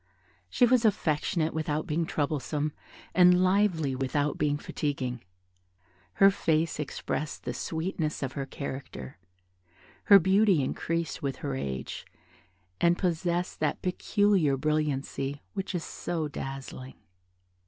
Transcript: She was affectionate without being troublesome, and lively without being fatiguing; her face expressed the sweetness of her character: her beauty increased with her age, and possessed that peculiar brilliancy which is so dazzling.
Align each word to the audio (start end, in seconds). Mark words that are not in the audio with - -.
She 0.49 0.65
was 0.65 0.83
affectionate 0.83 1.53
without 1.53 1.85
being 1.85 2.07
troublesome, 2.07 2.73
and 3.13 3.43
lively 3.43 3.95
without 3.95 4.35
being 4.39 4.57
fatiguing; 4.57 5.23
her 6.13 6.31
face 6.31 6.79
expressed 6.79 7.43
the 7.43 7.53
sweetness 7.53 8.23
of 8.23 8.31
her 8.31 8.47
character: 8.47 9.19
her 10.05 10.17
beauty 10.17 10.63
increased 10.63 11.21
with 11.21 11.35
her 11.45 11.53
age, 11.53 12.07
and 12.79 12.97
possessed 12.97 13.59
that 13.59 13.83
peculiar 13.83 14.57
brilliancy 14.57 15.43
which 15.53 15.75
is 15.75 15.83
so 15.83 16.27
dazzling. 16.27 16.95